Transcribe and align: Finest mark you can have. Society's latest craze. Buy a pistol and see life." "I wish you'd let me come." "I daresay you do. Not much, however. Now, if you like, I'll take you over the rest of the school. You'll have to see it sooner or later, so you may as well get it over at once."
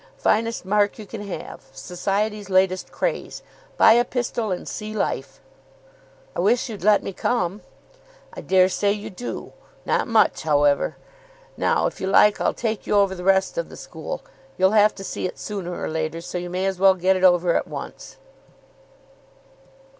Finest 0.17 0.65
mark 0.65 0.97
you 0.97 1.05
can 1.05 1.21
have. 1.27 1.61
Society's 1.73 2.49
latest 2.49 2.91
craze. 2.91 3.43
Buy 3.77 3.93
a 3.93 4.03
pistol 4.03 4.51
and 4.51 4.67
see 4.67 4.95
life." 4.95 5.39
"I 6.35 6.39
wish 6.39 6.69
you'd 6.69 6.83
let 6.83 7.03
me 7.03 7.13
come." 7.13 7.61
"I 8.33 8.41
daresay 8.41 8.93
you 8.93 9.11
do. 9.11 9.53
Not 9.85 10.07
much, 10.07 10.41
however. 10.41 10.97
Now, 11.55 11.85
if 11.85 12.01
you 12.01 12.07
like, 12.07 12.41
I'll 12.41 12.51
take 12.55 12.87
you 12.87 12.95
over 12.95 13.13
the 13.13 13.23
rest 13.23 13.59
of 13.59 13.69
the 13.69 13.77
school. 13.77 14.23
You'll 14.57 14.71
have 14.71 14.95
to 14.95 15.03
see 15.03 15.27
it 15.27 15.37
sooner 15.37 15.79
or 15.79 15.87
later, 15.87 16.19
so 16.19 16.39
you 16.39 16.49
may 16.49 16.65
as 16.65 16.79
well 16.79 16.95
get 16.95 17.15
it 17.15 17.23
over 17.23 17.55
at 17.55 17.67
once." 17.67 18.17